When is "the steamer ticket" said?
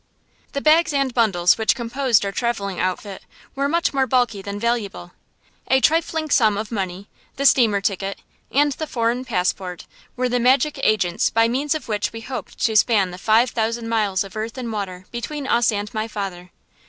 7.35-8.19